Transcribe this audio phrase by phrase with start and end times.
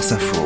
[0.00, 0.44] France Info.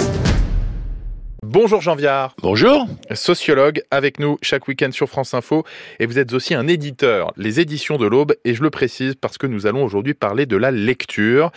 [1.44, 2.34] Bonjour Jean Viard.
[2.42, 2.88] Bonjour.
[3.12, 5.62] Sociologue avec nous chaque week-end sur France Info
[6.00, 9.38] et vous êtes aussi un éditeur, les éditions de l'Aube et je le précise parce
[9.38, 11.52] que nous allons aujourd'hui parler de la lecture.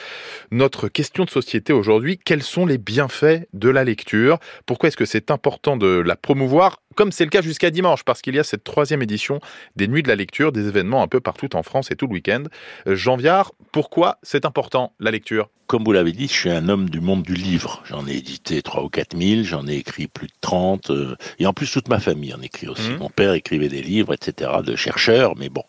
[0.52, 4.38] Notre question de société aujourd'hui, quels sont les bienfaits de la lecture?
[4.68, 6.78] Pourquoi est-ce que c'est important de la promouvoir?
[6.98, 9.40] Comme c'est le cas jusqu'à dimanche, parce qu'il y a cette troisième édition
[9.76, 12.14] des Nuits de la lecture, des événements un peu partout en France et tout le
[12.14, 12.44] week-end.
[12.88, 15.50] Jean Viard, pourquoi c'est important la lecture?
[15.68, 17.84] Comme vous l'avez dit, je suis un homme du monde du livre.
[17.86, 21.46] J'en ai édité 3 ou 4 000, j'en ai écrit plus de 30, euh, et
[21.46, 22.90] en plus toute ma famille en écrit aussi.
[22.90, 22.98] Mmh.
[22.98, 25.64] Mon père écrivait des livres, etc., de chercheurs, mais bon.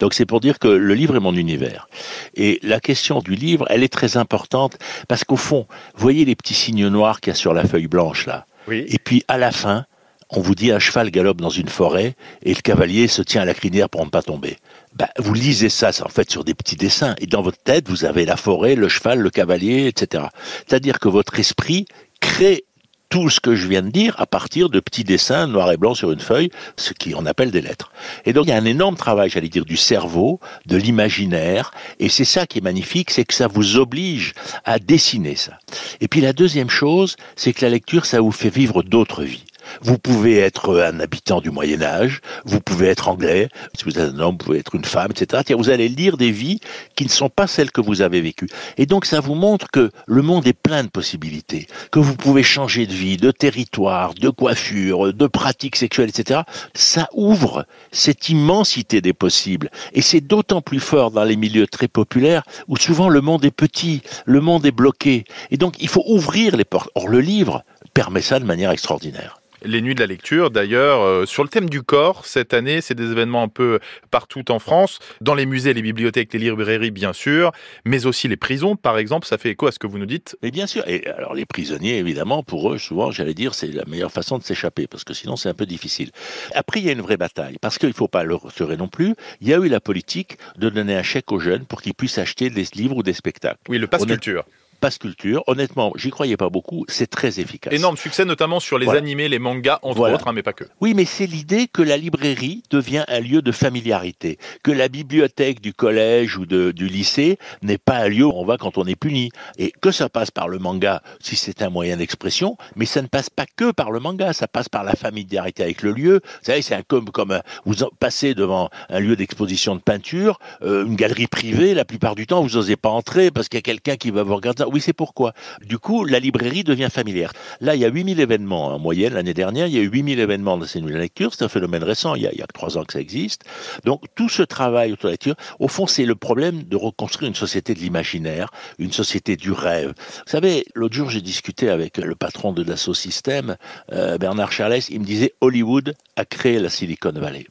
[0.00, 1.86] Donc c'est pour dire que le livre est mon univers.
[2.34, 6.54] Et la question du livre, elle est très importante, parce qu'au fond, voyez les petits
[6.54, 8.46] signes noirs qu'il y a sur la feuille blanche là?
[8.68, 8.84] Oui.
[8.88, 9.86] Et puis à la fin,
[10.32, 13.44] on vous dit un cheval galope dans une forêt et le cavalier se tient à
[13.44, 14.56] la crinière pour ne pas tomber.
[14.94, 18.04] Ben, vous lisez ça, en fait sur des petits dessins, et dans votre tête, vous
[18.04, 20.24] avez la forêt, le cheval, le cavalier, etc.
[20.66, 21.86] C'est-à-dire que votre esprit
[22.20, 22.64] crée
[23.10, 25.94] tout ce que je viens de dire à partir de petits dessins noir et blanc
[25.94, 27.92] sur une feuille, ce qui on appelle des lettres.
[28.24, 32.08] Et donc il y a un énorme travail, j'allais dire, du cerveau, de l'imaginaire, et
[32.08, 34.32] c'est ça qui est magnifique, c'est que ça vous oblige
[34.64, 35.58] à dessiner ça.
[36.00, 39.44] Et puis la deuxième chose, c'est que la lecture, ça vous fait vivre d'autres vies.
[39.80, 44.14] Vous pouvez être un habitant du Moyen Âge, vous pouvez être anglais, si vous êtes
[44.14, 45.54] un homme, vous pouvez être une femme, etc.
[45.56, 46.60] Vous allez lire des vies
[46.96, 48.48] qui ne sont pas celles que vous avez vécues.
[48.78, 52.42] Et donc ça vous montre que le monde est plein de possibilités, que vous pouvez
[52.42, 56.40] changer de vie, de territoire, de coiffure, de pratiques sexuelles, etc.
[56.74, 59.70] Ça ouvre cette immensité des possibles.
[59.92, 63.50] Et c'est d'autant plus fort dans les milieux très populaires où souvent le monde est
[63.50, 65.24] petit, le monde est bloqué.
[65.50, 66.90] Et donc il faut ouvrir les portes.
[66.94, 70.50] Or le livre permet ça de manière extraordinaire les nuits de la lecture.
[70.50, 73.78] D'ailleurs, euh, sur le thème du corps, cette année, c'est des événements un peu
[74.10, 77.52] partout en France, dans les musées, les bibliothèques, les librairies, bien sûr,
[77.84, 79.26] mais aussi les prisons, par exemple.
[79.26, 80.86] Ça fait écho à ce que vous nous dites Mais bien sûr.
[80.86, 84.42] Et alors, les prisonniers, évidemment, pour eux, souvent, j'allais dire, c'est la meilleure façon de
[84.42, 86.10] s'échapper, parce que sinon, c'est un peu difficile.
[86.54, 88.88] Après, il y a une vraie bataille, parce qu'il ne faut pas le retirer non
[88.88, 89.14] plus.
[89.40, 92.18] Il y a eu la politique de donner un chèque aux jeunes pour qu'ils puissent
[92.18, 93.58] acheter des livres ou des spectacles.
[93.68, 94.44] Oui, le passe culture
[94.82, 95.44] passe culture.
[95.46, 96.84] Honnêtement, j'y croyais pas beaucoup.
[96.88, 97.72] C'est très efficace.
[97.72, 100.64] Énorme succès, notamment sur les animés, les mangas, entre autres, hein, mais pas que.
[100.80, 105.60] Oui, mais c'est l'idée que la librairie devient un lieu de familiarité, que la bibliothèque
[105.60, 108.84] du collège ou de, du lycée n'est pas un lieu où on va quand on
[108.84, 112.86] est puni, et que ça passe par le manga si c'est un moyen d'expression, mais
[112.86, 115.92] ça ne passe pas que par le manga, ça passe par la familiarité avec le
[115.92, 116.20] lieu.
[116.24, 120.84] Vous savez, c'est un comme comme vous passez devant un lieu d'exposition de peinture, euh,
[120.84, 123.62] une galerie privée, la plupart du temps vous n'osez pas entrer parce qu'il y a
[123.62, 124.64] quelqu'un qui va vous regarder.
[124.72, 125.34] Oui, c'est pourquoi.
[125.66, 127.32] Du coup, la librairie devient familière.
[127.60, 129.14] Là, il y a 8000 événements en moyenne.
[129.14, 131.34] L'année dernière, il y a eu 8000 événements dans ces nouvelles lectures.
[131.34, 132.14] C'est un phénomène récent.
[132.14, 133.42] Il y, a, il trois ans que ça existe.
[133.84, 137.28] Donc, tout ce travail autour de la lecture, au fond, c'est le problème de reconstruire
[137.28, 139.92] une société de l'imaginaire, une société du rêve.
[139.96, 143.56] Vous savez, l'autre jour, j'ai discuté avec le patron de Dassault Systèmes,
[143.92, 144.80] euh, Bernard Charles.
[144.88, 147.46] Il me disait Hollywood a créé la Silicon Valley.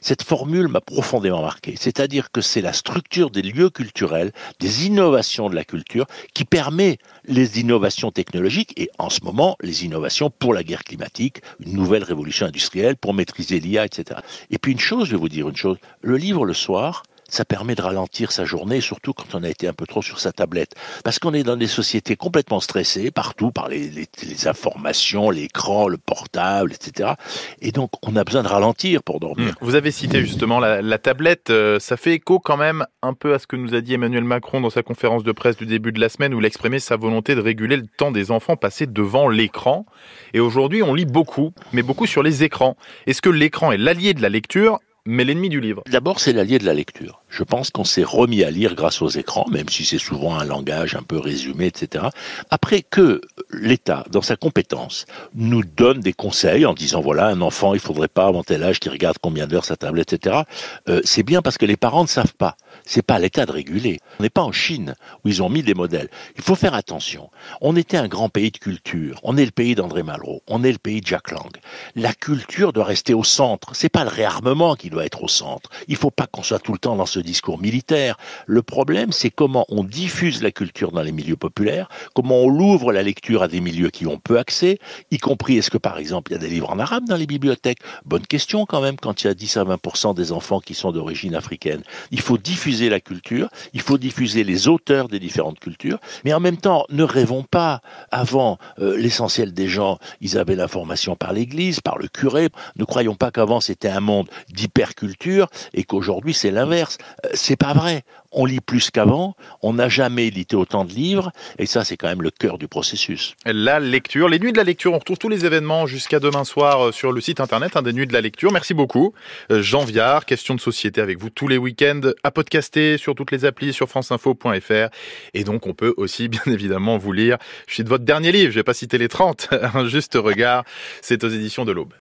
[0.00, 5.48] Cette formule m'a profondément marqué, c'est-à-dire que c'est la structure des lieux culturels, des innovations
[5.48, 10.54] de la culture, qui permet les innovations technologiques et en ce moment les innovations pour
[10.54, 14.20] la guerre climatique, une nouvelle révolution industrielle pour maîtriser l'IA, etc.
[14.50, 17.44] Et puis une chose, je vais vous dire une chose, le livre le soir, ça
[17.44, 20.32] permet de ralentir sa journée, surtout quand on a été un peu trop sur sa
[20.32, 20.74] tablette.
[21.04, 24.08] Parce qu'on est dans des sociétés complètement stressées, partout, par les,
[24.46, 27.14] informations, l'écran, le portable, etc.
[27.60, 29.48] Et donc, on a besoin de ralentir pour dormir.
[29.48, 29.54] Mmh.
[29.60, 31.50] Vous avez cité justement la, la tablette.
[31.50, 34.24] Euh, ça fait écho quand même un peu à ce que nous a dit Emmanuel
[34.24, 36.96] Macron dans sa conférence de presse du début de la semaine, où il exprimait sa
[36.96, 39.86] volonté de réguler le temps des enfants passés devant l'écran.
[40.32, 42.76] Et aujourd'hui, on lit beaucoup, mais beaucoup sur les écrans.
[43.06, 45.82] Est-ce que l'écran est l'allié de la lecture mais l'ennemi du livre.
[45.86, 47.20] D'abord, c'est l'allié de la lecture.
[47.28, 50.44] Je pense qu'on s'est remis à lire grâce aux écrans, même si c'est souvent un
[50.44, 52.06] langage un peu résumé, etc.
[52.50, 53.20] Après que
[53.50, 55.04] l'État, dans sa compétence,
[55.34, 58.80] nous donne des conseils en disant voilà, un enfant, il faudrait pas avant tel âge
[58.80, 60.42] qu'il regarde combien d'heures sa tablette, etc.
[60.88, 62.56] Euh, c'est bien parce que les parents ne savent pas.
[62.86, 64.00] C'est pas à l'État de réguler.
[64.18, 66.08] On n'est pas en Chine où ils ont mis des modèles.
[66.36, 67.30] Il faut faire attention.
[67.60, 69.20] On était un grand pays de culture.
[69.22, 70.42] On est le pays d'André Malraux.
[70.48, 71.50] On est le pays de Jack Lang.
[71.96, 73.74] La culture doit rester au centre.
[73.74, 75.70] C'est pas le réarmement qui doit être au centre.
[75.88, 78.18] Il faut pas qu'on soit tout le temps dans ce discours militaire.
[78.46, 82.92] Le problème, c'est comment on diffuse la culture dans les milieux populaires, comment on l'ouvre
[82.92, 84.78] la lecture à des milieux qui ont peu accès,
[85.10, 87.26] y compris est-ce que par exemple il y a des livres en arabe dans les
[87.26, 87.78] bibliothèques?
[88.04, 90.92] Bonne question quand même quand il y a 10 à 20% des enfants qui sont
[90.92, 91.82] d'origine africaine.
[92.10, 96.40] Il faut diffuser la culture, il faut diffuser les auteurs des différentes cultures, mais en
[96.40, 97.80] même temps, ne rêvons pas.
[98.10, 102.48] Avant, euh, l'essentiel des gens, ils avaient l'information par l'Église, par le curé.
[102.76, 106.98] Ne croyons pas qu'avant c'était un monde d'hyperculture et qu'aujourd'hui c'est l'inverse.
[107.24, 108.04] Euh, c'est pas vrai.
[108.36, 112.08] On lit plus qu'avant, on n'a jamais édité autant de livres, et ça, c'est quand
[112.08, 113.36] même le cœur du processus.
[113.46, 116.86] La lecture, les nuits de la lecture, on retrouve tous les événements jusqu'à demain soir
[116.86, 118.50] euh, sur le site internet hein, des nuits de la lecture.
[118.50, 119.14] Merci beaucoup.
[119.52, 123.30] Euh, Jean Viard, question de société avec vous tous les week-ends, à podcaster sur toutes
[123.30, 124.88] les applis, sur franceinfo.fr.
[125.34, 127.38] Et donc, on peut aussi, bien évidemment, vous lire.
[127.68, 130.64] Je suis de votre dernier livre, je vais pas citer les 30, un juste regard.
[131.02, 131.92] C'est aux éditions de l'Aube.